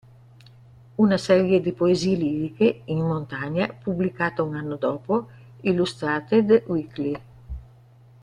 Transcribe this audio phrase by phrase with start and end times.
[1.03, 5.27] Una serie di poesie liriche, "In montagna", pubblicata un anno dopo,
[5.61, 7.15] "Illustrated Weekly".